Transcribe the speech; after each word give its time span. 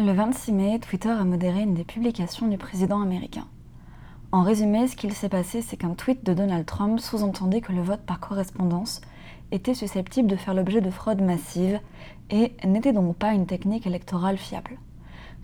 Le 0.00 0.12
26 0.12 0.52
mai, 0.52 0.78
Twitter 0.78 1.08
a 1.08 1.24
modéré 1.24 1.62
une 1.62 1.74
des 1.74 1.82
publications 1.82 2.46
du 2.46 2.56
président 2.56 3.02
américain. 3.02 3.48
En 4.30 4.42
résumé, 4.44 4.86
ce 4.86 4.94
qu'il 4.94 5.12
s'est 5.12 5.28
passé, 5.28 5.60
c'est 5.60 5.76
qu'un 5.76 5.94
tweet 5.94 6.24
de 6.24 6.34
Donald 6.34 6.64
Trump 6.66 7.00
sous-entendait 7.00 7.60
que 7.60 7.72
le 7.72 7.82
vote 7.82 8.02
par 8.02 8.20
correspondance 8.20 9.00
était 9.50 9.74
susceptible 9.74 10.28
de 10.28 10.36
faire 10.36 10.54
l'objet 10.54 10.80
de 10.80 10.90
fraude 10.90 11.20
massive 11.20 11.80
et 12.30 12.52
n'était 12.64 12.92
donc 12.92 13.16
pas 13.16 13.32
une 13.32 13.46
technique 13.46 13.88
électorale 13.88 14.38
fiable. 14.38 14.78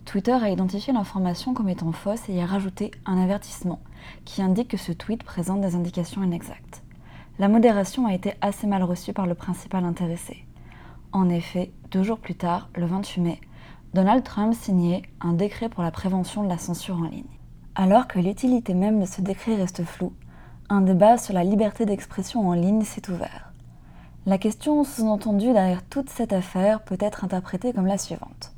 Twitter 0.05 0.39
a 0.41 0.51
identifié 0.51 0.93
l'information 0.93 1.53
comme 1.53 1.69
étant 1.69 1.91
fausse 1.91 2.29
et 2.29 2.35
y 2.35 2.41
a 2.41 2.47
rajouté 2.47 2.93
un 3.07 3.21
avertissement 3.21 3.81
qui 4.25 4.41
indique 4.41 4.69
que 4.69 4.77
ce 4.77 4.93
tweet 4.93 5.25
présente 5.25 5.63
des 5.63 5.75
indications 5.75 6.23
inexactes. 6.23 6.85
La 7.41 7.49
modération 7.49 8.07
a 8.07 8.15
été 8.15 8.35
assez 8.41 8.69
mal 8.69 8.85
reçue 8.85 9.15
par 9.15 9.27
le 9.27 9.35
principal 9.35 9.85
intéressé. 9.85 10.45
En 11.11 11.29
effet, 11.29 11.73
deux 11.91 12.05
jours 12.05 12.21
plus 12.21 12.37
tard, 12.37 12.69
le 12.77 12.87
28 12.87 13.21
mai, 13.21 13.41
Donald 13.95 14.25
Trump 14.25 14.53
signait 14.55 15.03
un 15.21 15.35
décret 15.35 15.69
pour 15.69 15.85
la 15.85 15.93
prévention 15.93 16.43
de 16.43 16.49
la 16.49 16.59
censure 16.59 16.97
en 16.97 17.09
ligne. 17.09 17.39
Alors 17.77 18.09
que 18.09 18.19
l'utilité 18.19 18.75
même 18.75 19.01
de 19.01 19.07
ce 19.07 19.21
décret 19.21 19.55
reste 19.55 19.85
floue, 19.85 20.13
un 20.69 20.81
débat 20.81 21.17
sur 21.17 21.33
la 21.33 21.45
liberté 21.45 21.87
d'expression 21.87 22.49
en 22.49 22.55
ligne 22.55 22.83
s'est 22.83 23.09
ouvert. 23.09 23.53
La 24.27 24.37
question 24.37 24.83
sous-entendue 24.83 25.53
derrière 25.53 25.85
toute 25.85 26.11
cette 26.11 26.33
affaire 26.33 26.83
peut 26.83 26.97
être 26.99 27.23
interprétée 27.23 27.73
comme 27.73 27.87
la 27.87 27.97
suivante. 27.97 28.53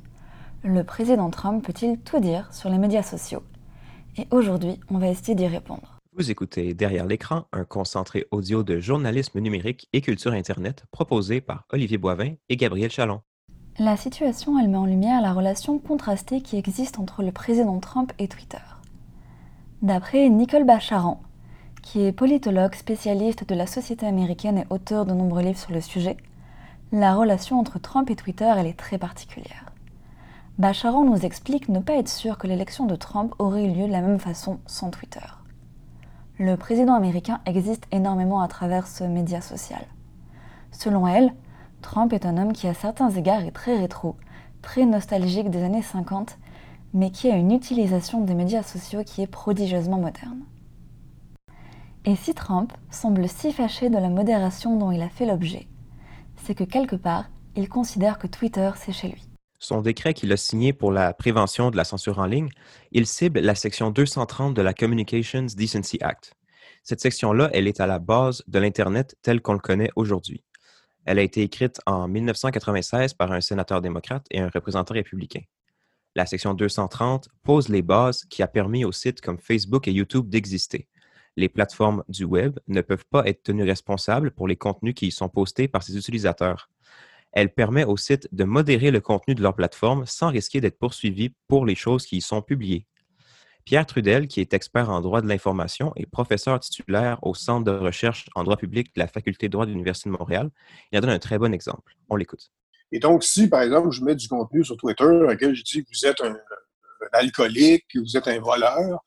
Le 0.63 0.83
président 0.83 1.29
Trump 1.29 1.63
peut-il 1.63 1.99
tout 1.99 2.19
dire 2.19 2.51
sur 2.51 2.71
les 2.71 2.79
médias 2.79 3.03
sociaux? 3.03 3.43
Et 4.17 4.25
aujourd'hui, 4.31 4.79
on 4.89 4.97
va 4.97 5.09
essayer 5.09 5.35
d'y 5.35 5.45
répondre. 5.45 5.99
Vous 6.13 6.31
écoutez 6.31 6.73
Derrière 6.73 7.05
l'écran, 7.05 7.45
un 7.53 7.63
concentré 7.63 8.25
audio 8.31 8.63
de 8.63 8.79
journalisme 8.79 9.39
numérique 9.39 9.87
et 9.93 10.01
culture 10.01 10.33
Internet 10.33 10.85
proposé 10.89 11.41
par 11.41 11.67
Olivier 11.71 11.99
Boivin 11.99 12.33
et 12.49 12.57
Gabriel 12.57 12.89
Chalon. 12.89 13.21
La 13.79 13.95
situation, 13.95 14.57
elle 14.57 14.69
met 14.69 14.77
en 14.77 14.87
lumière 14.87 15.21
la 15.21 15.33
relation 15.33 15.77
contrastée 15.77 16.41
qui 16.41 16.57
existe 16.57 16.97
entre 16.97 17.21
le 17.21 17.31
président 17.31 17.77
Trump 17.79 18.11
et 18.17 18.27
Twitter. 18.27 18.57
D'après 19.83 20.29
Nicole 20.29 20.63
Bacharan, 20.63 21.21
qui 21.83 22.03
est 22.03 22.11
politologue 22.11 22.73
spécialiste 22.73 23.47
de 23.47 23.53
la 23.53 23.67
société 23.67 24.07
américaine 24.07 24.57
et 24.57 24.65
auteur 24.71 25.05
de 25.05 25.13
nombreux 25.13 25.43
livres 25.43 25.59
sur 25.59 25.73
le 25.73 25.81
sujet, 25.81 26.17
la 26.91 27.13
relation 27.13 27.59
entre 27.59 27.77
Trump 27.77 28.09
et 28.09 28.15
Twitter, 28.15 28.51
est 28.57 28.73
très 28.73 28.97
particulière. 28.97 29.71
Bacharan 30.57 31.03
nous 31.03 31.23
explique 31.23 31.69
ne 31.69 31.77
pas 31.77 31.97
être 31.97 32.09
sûr 32.09 32.39
que 32.39 32.47
l'élection 32.47 32.87
de 32.87 32.95
Trump 32.95 33.35
aurait 33.37 33.65
eu 33.65 33.71
lieu 33.71 33.85
de 33.85 33.91
la 33.91 34.01
même 34.01 34.19
façon 34.19 34.57
sans 34.65 34.89
Twitter. 34.89 35.19
Le 36.39 36.57
président 36.57 36.95
américain 36.95 37.41
existe 37.45 37.85
énormément 37.91 38.41
à 38.41 38.47
travers 38.47 38.87
ce 38.87 39.03
média 39.03 39.39
social. 39.39 39.85
Selon 40.71 41.07
elle, 41.07 41.31
Trump 41.81 42.13
est 42.13 42.25
un 42.25 42.37
homme 42.37 42.53
qui 42.53 42.67
à 42.67 42.73
certains 42.73 43.09
égards 43.11 43.43
est 43.43 43.51
très 43.51 43.77
rétro, 43.77 44.15
très 44.61 44.85
nostalgique 44.85 45.49
des 45.49 45.63
années 45.63 45.81
50, 45.81 46.37
mais 46.93 47.11
qui 47.11 47.29
a 47.29 47.35
une 47.35 47.51
utilisation 47.51 48.21
des 48.21 48.33
médias 48.33 48.63
sociaux 48.63 49.03
qui 49.03 49.21
est 49.21 49.27
prodigieusement 49.27 49.99
moderne. 49.99 50.43
Et 52.05 52.15
si 52.15 52.33
Trump 52.33 52.73
semble 52.89 53.27
si 53.27 53.51
fâché 53.51 53.89
de 53.89 53.97
la 53.97 54.09
modération 54.09 54.77
dont 54.77 54.91
il 54.91 55.01
a 55.01 55.09
fait 55.09 55.25
l'objet, 55.25 55.67
c'est 56.45 56.55
que 56.55 56.63
quelque 56.63 56.95
part, 56.95 57.29
il 57.55 57.67
considère 57.67 58.17
que 58.17 58.27
Twitter, 58.27 58.71
c'est 58.77 58.93
chez 58.93 59.09
lui. 59.09 59.27
Son 59.59 59.81
décret 59.81 60.13
qu'il 60.13 60.31
a 60.31 60.37
signé 60.37 60.71
pour 60.71 60.91
la 60.91 61.13
prévention 61.13 61.71
de 61.71 61.77
la 61.77 61.83
censure 61.83 62.19
en 62.19 62.25
ligne, 62.25 62.49
il 62.91 63.07
cible 63.07 63.39
la 63.39 63.55
section 63.55 63.89
230 63.89 64.53
de 64.53 64.61
la 64.61 64.73
Communications 64.73 65.47
Decency 65.57 65.97
Act. 66.01 66.33
Cette 66.83 67.01
section-là, 67.01 67.49
elle 67.53 67.67
est 67.67 67.81
à 67.81 67.87
la 67.87 67.99
base 67.99 68.43
de 68.47 68.59
l'Internet 68.59 69.17
tel 69.21 69.41
qu'on 69.41 69.53
le 69.53 69.59
connaît 69.59 69.89
aujourd'hui. 69.95 70.43
Elle 71.07 71.19
a 71.19 71.21
été 71.21 71.41
écrite 71.41 71.79
en 71.85 72.09
1996 72.09 73.13
par 73.13 73.31
un 73.31 73.39
sénateur 73.39 73.81
démocrate 73.81 74.25
et 74.29 74.41
un 74.41 74.49
représentant 74.49 74.93
républicain. 74.93 75.39
La 76.15 76.25
section 76.25 76.53
230 76.53 77.29
pose 77.43 77.69
les 77.69 77.81
bases 77.81 78.25
qui 78.25 78.43
a 78.43 78.47
permis 78.47 78.83
aux 78.83 78.91
sites 78.91 79.21
comme 79.21 79.39
Facebook 79.39 79.87
et 79.87 79.93
YouTube 79.93 80.27
d'exister. 80.27 80.89
Les 81.37 81.47
plateformes 81.47 82.03
du 82.09 82.25
web 82.25 82.59
ne 82.67 82.81
peuvent 82.81 83.05
pas 83.09 83.25
être 83.25 83.43
tenues 83.43 83.63
responsables 83.63 84.31
pour 84.31 84.49
les 84.49 84.57
contenus 84.57 84.95
qui 84.95 85.07
y 85.07 85.11
sont 85.11 85.29
postés 85.29 85.69
par 85.69 85.81
ses 85.81 85.95
utilisateurs. 85.95 86.69
Elle 87.31 87.53
permet 87.53 87.85
aux 87.85 87.95
sites 87.95 88.27
de 88.33 88.43
modérer 88.43 88.91
le 88.91 88.99
contenu 88.99 89.33
de 89.33 89.41
leur 89.41 89.55
plateforme 89.55 90.05
sans 90.05 90.27
risquer 90.27 90.59
d'être 90.59 90.77
poursuivis 90.77 91.33
pour 91.47 91.65
les 91.65 91.75
choses 91.75 92.05
qui 92.05 92.17
y 92.17 92.21
sont 92.21 92.41
publiées. 92.41 92.85
Pierre 93.67 93.85
Trudel, 93.85 94.29
qui 94.29 94.39
est 94.39 94.53
expert 94.53 94.89
en 94.89 95.01
droit 95.01 95.21
de 95.21 95.27
l'information 95.27 95.91
et 95.97 96.05
professeur 96.05 96.57
titulaire 96.57 97.19
au 97.21 97.35
Centre 97.35 97.65
de 97.65 97.77
recherche 97.77 98.29
en 98.33 98.45
droit 98.45 98.55
public 98.55 98.95
de 98.95 99.01
la 99.01 99.07
Faculté 99.07 99.49
de 99.49 99.51
droit 99.51 99.65
de 99.65 99.71
l'Université 99.71 100.09
de 100.09 100.15
Montréal, 100.17 100.51
il 100.89 100.97
en 100.97 101.01
donne 101.01 101.09
un 101.09 101.19
très 101.19 101.37
bon 101.37 101.53
exemple. 101.53 101.97
On 102.07 102.15
l'écoute. 102.15 102.49
Et 102.93 102.99
donc, 102.99 103.25
si, 103.25 103.49
par 103.49 103.63
exemple, 103.63 103.91
je 103.91 104.01
mets 104.05 104.15
du 104.15 104.29
contenu 104.29 104.63
sur 104.63 104.77
Twitter 104.77 105.03
dans 105.03 105.27
lequel 105.27 105.53
je 105.53 105.63
dis 105.63 105.83
que 105.83 105.89
vous 105.91 106.09
êtes 106.09 106.21
un, 106.21 106.37
alcoolique, 107.11 107.83
que 107.93 107.99
vous 107.99 108.15
êtes 108.15 108.29
un 108.29 108.39
voleur, 108.39 109.03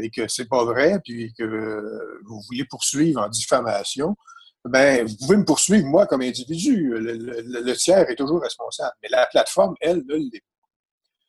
et 0.00 0.08
que 0.08 0.26
c'est 0.26 0.48
pas 0.48 0.64
vrai, 0.64 0.98
puis 1.04 1.34
que 1.38 2.24
vous 2.24 2.40
voulez 2.48 2.64
poursuivre 2.64 3.20
en 3.20 3.28
diffamation, 3.28 4.16
ben, 4.64 5.06
vous 5.06 5.16
pouvez 5.18 5.36
me 5.36 5.44
poursuivre, 5.44 5.86
moi, 5.86 6.06
comme 6.06 6.22
individu. 6.22 6.94
Le, 6.94 7.74
tiers 7.74 8.08
est 8.08 8.16
toujours 8.16 8.40
responsable. 8.40 8.94
Mais 9.02 9.10
la 9.10 9.26
plateforme, 9.26 9.74
elle, 9.82 10.02
ne 10.08 10.14
l'est 10.14 10.42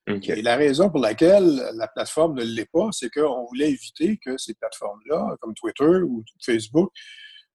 Et 0.10 0.42
la 0.42 0.56
raison 0.56 0.90
pour 0.90 1.00
laquelle 1.00 1.62
la 1.76 1.88
plateforme 1.88 2.36
ne 2.36 2.44
l'est 2.44 2.70
pas, 2.72 2.90
c'est 2.92 3.10
qu'on 3.10 3.46
voulait 3.46 3.70
éviter 3.70 4.18
que 4.24 4.38
ces 4.38 4.54
plateformes-là, 4.56 5.36
comme 5.40 5.54
Twitter 5.54 6.02
ou 6.04 6.24
Facebook, 6.44 6.92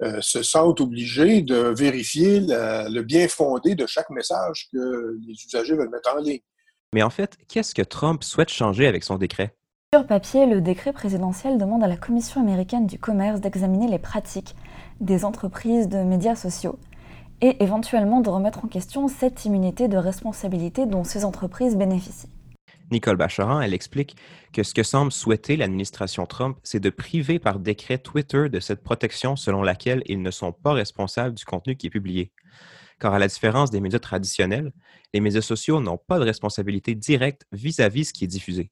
euh, 0.03 0.21
se 0.21 0.43
sentent 0.43 0.81
obligées 0.81 1.43
de 1.43 1.75
vérifier 1.77 2.41
le 2.41 3.03
bien 3.03 3.29
fondé 3.29 3.75
de 3.75 3.87
chaque 3.87 4.11
message 4.11 4.69
que 4.73 5.17
les 5.27 5.35
usagers 5.45 5.75
veulent 5.75 5.91
mettre 5.91 6.15
en 6.15 6.21
ligne. 6.21 6.41
Mais 6.93 7.03
en 7.03 7.11
fait, 7.11 7.37
qu'est-ce 7.49 7.75
que 7.75 7.83
Trump 7.83 8.23
souhaite 8.23 8.51
changer 8.51 8.87
avec 8.87 9.03
son 9.03 9.17
décret? 9.17 9.55
Sur 9.93 10.07
papier, 10.07 10.47
le 10.47 10.61
décret 10.61 10.93
présidentiel 10.93 11.59
demande 11.59 11.85
à 11.85 11.89
la 11.89 11.97
Commission 11.97 12.41
américaine 12.41 12.87
du 12.87 12.99
commerce 12.99 13.41
d'examiner 13.41 13.89
les 13.89 13.99
pratiques 13.99 14.55
des 15.01 15.25
entreprises 15.25 15.89
de 15.89 15.99
médias 15.99 16.37
sociaux 16.37 16.79
et 17.41 17.63
éventuellement 17.63 18.21
de 18.21 18.31
remettre 18.31 18.65
en 18.65 18.69
question 18.69 19.07
cette 19.09 19.45
immunité 19.45 19.87
de 19.87 19.97
responsabilité 19.97 20.87
dont 20.87 21.05
ces 21.05 21.25
entreprises 21.25 21.77
bénéficient. 21.77 22.31
Nicole 22.91 23.17
Bacharan, 23.17 23.61
elle 23.61 23.75
explique 23.75 24.17
que 24.53 24.63
ce 24.63 24.75
que 24.75 24.83
semble 24.83 25.11
souhaiter 25.11 25.57
l'administration 25.57 26.27
Trump, 26.27 26.59
c'est 26.63 26.81
de 26.81 26.91
priver 26.91 27.39
par 27.39 27.59
décret 27.59 27.99
Twitter 27.99 28.49
de 28.49 28.61
cette 28.61 28.83
protection 28.83 29.37
selon 29.37 29.63
laquelle 29.63 30.03
ils 30.07 30.23
ne 30.23 30.31
sont 30.31 30.53
pas 30.53 30.73
responsables 30.73 31.35
du 31.35 31.45
contenu 31.45 31.77
qui 31.77 31.87
est 31.87 31.91
publié. 31.91 32.33
Car 33.01 33.15
à 33.15 33.19
la 33.19 33.27
différence 33.27 33.71
des 33.71 33.81
médias 33.81 33.99
traditionnels, 33.99 34.73
les 35.13 35.21
médias 35.21 35.41
sociaux 35.41 35.81
n'ont 35.81 35.99
pas 35.99 36.19
de 36.19 36.25
responsabilité 36.25 36.95
directe 36.95 37.47
vis-à-vis 37.53 38.07
ce 38.07 38.13
qui 38.13 38.25
est 38.25 38.29
diffusé. 38.29 38.71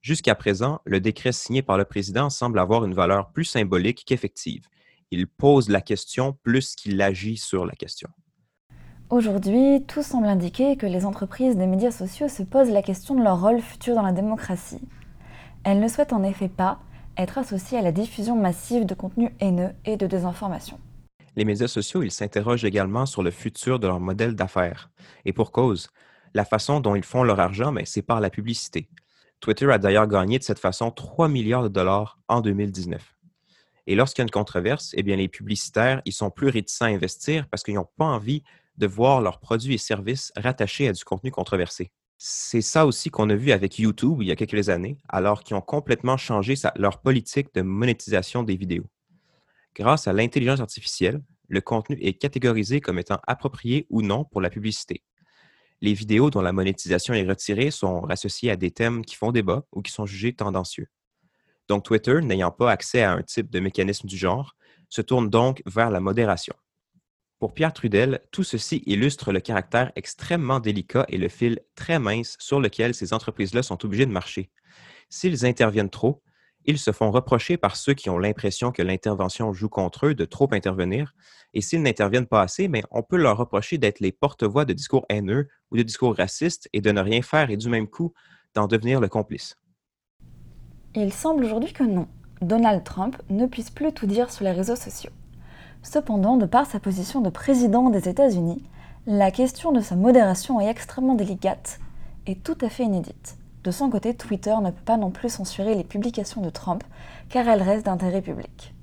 Jusqu'à 0.00 0.34
présent, 0.34 0.80
le 0.84 1.00
décret 1.00 1.32
signé 1.32 1.62
par 1.62 1.78
le 1.78 1.84
président 1.84 2.30
semble 2.30 2.58
avoir 2.58 2.84
une 2.84 2.94
valeur 2.94 3.32
plus 3.32 3.44
symbolique 3.44 4.04
qu'effective. 4.06 4.66
Il 5.10 5.26
pose 5.26 5.68
la 5.68 5.80
question 5.80 6.32
plus 6.42 6.74
qu'il 6.74 7.00
agit 7.00 7.36
sur 7.36 7.66
la 7.66 7.74
question. 7.74 8.08
Aujourd'hui, 9.08 9.84
tout 9.86 10.02
semble 10.02 10.26
indiquer 10.26 10.76
que 10.76 10.84
les 10.84 11.06
entreprises 11.06 11.56
des 11.56 11.68
médias 11.68 11.92
sociaux 11.92 12.26
se 12.26 12.42
posent 12.42 12.70
la 12.70 12.82
question 12.82 13.14
de 13.14 13.22
leur 13.22 13.40
rôle 13.40 13.60
futur 13.60 13.94
dans 13.94 14.02
la 14.02 14.10
démocratie. 14.10 14.80
Elles 15.62 15.78
ne 15.78 15.86
souhaitent 15.86 16.12
en 16.12 16.24
effet 16.24 16.48
pas 16.48 16.80
être 17.16 17.38
associées 17.38 17.78
à 17.78 17.82
la 17.82 17.92
diffusion 17.92 18.34
massive 18.34 18.84
de 18.84 18.94
contenus 18.94 19.30
haineux 19.38 19.70
et 19.84 19.96
de 19.96 20.08
désinformation. 20.08 20.80
Les 21.36 21.44
médias 21.44 21.68
sociaux, 21.68 22.02
ils 22.02 22.10
s'interrogent 22.10 22.64
également 22.64 23.06
sur 23.06 23.22
le 23.22 23.30
futur 23.30 23.78
de 23.78 23.86
leur 23.86 24.00
modèle 24.00 24.34
d'affaires. 24.34 24.90
Et 25.24 25.32
pour 25.32 25.52
cause, 25.52 25.88
la 26.34 26.44
façon 26.44 26.80
dont 26.80 26.96
ils 26.96 27.04
font 27.04 27.22
leur 27.22 27.38
argent, 27.38 27.72
ben, 27.72 27.86
c'est 27.86 28.02
par 28.02 28.20
la 28.20 28.28
publicité. 28.28 28.88
Twitter 29.38 29.70
a 29.70 29.78
d'ailleurs 29.78 30.08
gagné 30.08 30.40
de 30.40 30.44
cette 30.44 30.58
façon 30.58 30.90
3 30.90 31.28
milliards 31.28 31.62
de 31.62 31.68
dollars 31.68 32.18
en 32.26 32.40
2019. 32.40 33.16
Et 33.86 33.94
lorsqu'il 33.94 34.22
y 34.22 34.24
a 34.24 34.26
une 34.26 34.30
controverse, 34.30 34.94
eh 34.96 35.04
bien, 35.04 35.14
les 35.14 35.28
publicitaires, 35.28 36.02
ils 36.06 36.12
sont 36.12 36.30
plus 36.30 36.48
réticents 36.48 36.86
à 36.86 36.88
investir 36.88 37.46
parce 37.48 37.62
qu'ils 37.62 37.74
n'ont 37.74 37.88
pas 37.96 38.06
envie 38.06 38.42
de 38.78 38.86
voir 38.86 39.20
leurs 39.20 39.40
produits 39.40 39.74
et 39.74 39.78
services 39.78 40.32
rattachés 40.36 40.88
à 40.88 40.92
du 40.92 41.04
contenu 41.04 41.30
controversé. 41.30 41.90
C'est 42.18 42.62
ça 42.62 42.86
aussi 42.86 43.10
qu'on 43.10 43.28
a 43.28 43.34
vu 43.34 43.52
avec 43.52 43.78
YouTube 43.78 44.18
il 44.22 44.28
y 44.28 44.32
a 44.32 44.36
quelques 44.36 44.68
années, 44.68 44.96
alors 45.08 45.42
qu'ils 45.42 45.56
ont 45.56 45.60
complètement 45.60 46.16
changé 46.16 46.54
leur 46.76 47.00
politique 47.00 47.52
de 47.54 47.62
monétisation 47.62 48.42
des 48.42 48.56
vidéos. 48.56 48.86
Grâce 49.74 50.08
à 50.08 50.14
l'intelligence 50.14 50.60
artificielle, 50.60 51.20
le 51.48 51.60
contenu 51.60 51.98
est 52.00 52.14
catégorisé 52.14 52.80
comme 52.80 52.98
étant 52.98 53.20
approprié 53.26 53.86
ou 53.90 54.00
non 54.00 54.24
pour 54.24 54.40
la 54.40 54.48
publicité. 54.48 55.02
Les 55.82 55.92
vidéos 55.92 56.30
dont 56.30 56.40
la 56.40 56.52
monétisation 56.52 57.12
est 57.12 57.28
retirée 57.28 57.70
sont 57.70 58.04
associées 58.06 58.50
à 58.50 58.56
des 58.56 58.70
thèmes 58.70 59.04
qui 59.04 59.14
font 59.14 59.30
débat 59.30 59.64
ou 59.72 59.82
qui 59.82 59.92
sont 59.92 60.06
jugés 60.06 60.32
tendancieux. 60.32 60.88
Donc 61.68 61.84
Twitter, 61.84 62.20
n'ayant 62.22 62.50
pas 62.50 62.70
accès 62.70 63.02
à 63.02 63.12
un 63.12 63.22
type 63.22 63.50
de 63.50 63.60
mécanisme 63.60 64.08
du 64.08 64.16
genre, 64.16 64.56
se 64.88 65.02
tourne 65.02 65.28
donc 65.28 65.62
vers 65.66 65.90
la 65.90 66.00
modération. 66.00 66.54
Pour 67.38 67.52
Pierre 67.52 67.74
Trudel, 67.74 68.20
tout 68.32 68.44
ceci 68.44 68.82
illustre 68.86 69.30
le 69.30 69.40
caractère 69.40 69.92
extrêmement 69.94 70.58
délicat 70.58 71.04
et 71.08 71.18
le 71.18 71.28
fil 71.28 71.60
très 71.74 71.98
mince 71.98 72.36
sur 72.40 72.60
lequel 72.60 72.94
ces 72.94 73.12
entreprises-là 73.12 73.62
sont 73.62 73.84
obligées 73.84 74.06
de 74.06 74.10
marcher. 74.10 74.50
S'ils 75.10 75.44
interviennent 75.44 75.90
trop, 75.90 76.22
Ils 76.68 76.78
se 76.78 76.90
font 76.90 77.12
reprocher 77.12 77.56
par 77.56 77.76
ceux 77.76 77.94
qui 77.94 78.10
ont 78.10 78.18
l'impression 78.18 78.72
que 78.72 78.82
l'intervention 78.82 79.52
joue 79.52 79.68
contre 79.68 80.06
eux 80.06 80.14
de 80.14 80.24
trop 80.24 80.48
intervenir, 80.52 81.14
et 81.54 81.60
s'ils 81.60 81.80
n'interviennent 81.82 82.26
pas 82.26 82.42
assez, 82.42 82.66
mais 82.66 82.82
on 82.90 83.04
peut 83.04 83.16
leur 83.16 83.36
reprocher 83.36 83.78
d'être 83.78 84.00
les 84.00 84.10
porte-voix 84.10 84.64
de 84.64 84.72
discours 84.72 85.06
haineux 85.08 85.46
ou 85.70 85.76
de 85.76 85.82
discours 85.82 86.16
racistes 86.16 86.68
et 86.72 86.80
de 86.80 86.90
ne 86.90 87.00
rien 87.00 87.22
faire 87.22 87.50
et 87.50 87.56
du 87.56 87.68
même 87.68 87.86
coup 87.86 88.12
d'en 88.54 88.66
devenir 88.66 89.00
le 89.00 89.08
complice. 89.08 89.54
Il 90.96 91.12
semble 91.12 91.44
aujourd'hui 91.44 91.72
que 91.72 91.84
non. 91.84 92.08
Donald 92.42 92.82
Trump 92.82 93.16
ne 93.30 93.46
puisse 93.46 93.70
plus 93.70 93.92
tout 93.92 94.06
dire 94.06 94.30
sur 94.32 94.44
les 94.44 94.52
réseaux 94.52 94.76
sociaux. 94.76 95.12
Cependant, 95.88 96.36
de 96.36 96.46
par 96.46 96.66
sa 96.66 96.80
position 96.80 97.20
de 97.20 97.30
président 97.30 97.90
des 97.90 98.08
États-Unis, 98.08 98.60
la 99.06 99.30
question 99.30 99.70
de 99.70 99.80
sa 99.80 99.94
modération 99.94 100.60
est 100.60 100.68
extrêmement 100.68 101.14
délicate 101.14 101.78
et 102.26 102.34
tout 102.34 102.58
à 102.60 102.68
fait 102.68 102.82
inédite. 102.82 103.38
De 103.62 103.70
son 103.70 103.88
côté, 103.88 104.12
Twitter 104.12 104.56
ne 104.60 104.72
peut 104.72 104.84
pas 104.84 104.96
non 104.96 105.12
plus 105.12 105.28
censurer 105.28 105.76
les 105.76 105.84
publications 105.84 106.42
de 106.42 106.50
Trump 106.50 106.82
car 107.28 107.46
elles 107.48 107.62
restent 107.62 107.86
d'intérêt 107.86 108.20
public. 108.20 108.74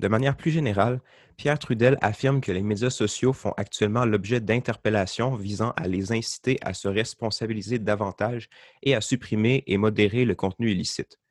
De 0.00 0.08
manière 0.08 0.36
plus 0.36 0.50
générale, 0.50 1.00
Pierre 1.36 1.60
Trudel 1.60 1.96
affirme 2.00 2.40
que 2.40 2.50
les 2.50 2.62
médias 2.62 2.90
sociaux 2.90 3.32
font 3.32 3.54
actuellement 3.56 4.04
l'objet 4.04 4.40
d'interpellations 4.40 5.36
visant 5.36 5.72
à 5.76 5.86
les 5.86 6.10
inciter 6.10 6.58
à 6.62 6.74
se 6.74 6.88
responsabiliser 6.88 7.78
davantage 7.78 8.48
et 8.82 8.96
à 8.96 9.00
supprimer 9.00 9.62
et 9.68 9.76
modérer 9.76 10.24
le 10.24 10.34
contenu 10.34 10.72
illicite. 10.72 11.21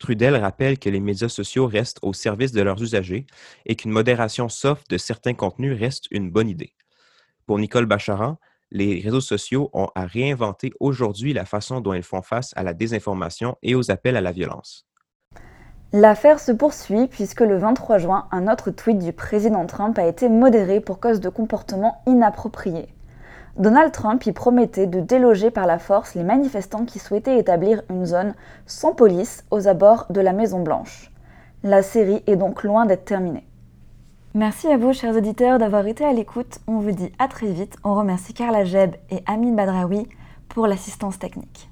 Trudel 0.00 0.34
rappelle 0.34 0.78
que 0.78 0.88
les 0.88 0.98
médias 0.98 1.28
sociaux 1.28 1.66
restent 1.66 2.00
au 2.02 2.12
service 2.14 2.52
de 2.52 2.62
leurs 2.62 2.82
usagers 2.82 3.26
et 3.66 3.76
qu'une 3.76 3.92
modération 3.92 4.48
soft 4.48 4.90
de 4.90 4.96
certains 4.96 5.34
contenus 5.34 5.78
reste 5.78 6.06
une 6.10 6.30
bonne 6.30 6.48
idée. 6.48 6.72
Pour 7.46 7.58
Nicole 7.58 7.84
Bacharan, 7.84 8.38
les 8.70 9.00
réseaux 9.00 9.20
sociaux 9.20 9.68
ont 9.74 9.88
à 9.94 10.06
réinventer 10.06 10.72
aujourd'hui 10.80 11.34
la 11.34 11.44
façon 11.44 11.80
dont 11.80 11.92
ils 11.92 12.02
font 12.02 12.22
face 12.22 12.52
à 12.56 12.62
la 12.62 12.72
désinformation 12.72 13.56
et 13.62 13.74
aux 13.74 13.90
appels 13.90 14.16
à 14.16 14.22
la 14.22 14.32
violence. 14.32 14.86
L'affaire 15.92 16.40
se 16.40 16.52
poursuit 16.52 17.08
puisque 17.08 17.40
le 17.40 17.58
23 17.58 17.98
juin, 17.98 18.28
un 18.30 18.50
autre 18.50 18.70
tweet 18.70 18.98
du 18.98 19.12
président 19.12 19.66
Trump 19.66 19.98
a 19.98 20.06
été 20.06 20.28
modéré 20.28 20.80
pour 20.80 21.00
cause 21.00 21.20
de 21.20 21.28
comportements 21.28 22.02
inappropriés. 22.06 22.88
Donald 23.56 23.92
Trump 23.92 24.24
y 24.26 24.32
promettait 24.32 24.86
de 24.86 25.00
déloger 25.00 25.50
par 25.50 25.66
la 25.66 25.78
force 25.78 26.14
les 26.14 26.22
manifestants 26.22 26.84
qui 26.84 26.98
souhaitaient 26.98 27.38
établir 27.38 27.82
une 27.90 28.06
zone 28.06 28.34
sans 28.66 28.94
police 28.94 29.44
aux 29.50 29.68
abords 29.68 30.06
de 30.10 30.20
la 30.20 30.32
Maison 30.32 30.62
Blanche. 30.62 31.10
La 31.62 31.82
série 31.82 32.22
est 32.26 32.36
donc 32.36 32.62
loin 32.62 32.86
d'être 32.86 33.04
terminée. 33.04 33.46
Merci 34.34 34.68
à 34.68 34.76
vous, 34.76 34.92
chers 34.92 35.16
auditeurs, 35.16 35.58
d'avoir 35.58 35.86
été 35.86 36.04
à 36.04 36.12
l'écoute. 36.12 36.60
On 36.68 36.78
vous 36.78 36.92
dit 36.92 37.12
à 37.18 37.26
très 37.26 37.48
vite. 37.48 37.76
On 37.82 37.94
remercie 37.94 38.32
Carla 38.32 38.64
Jeb 38.64 38.94
et 39.10 39.22
Amine 39.26 39.56
Badraoui 39.56 40.08
pour 40.48 40.66
l'assistance 40.66 41.18
technique. 41.18 41.69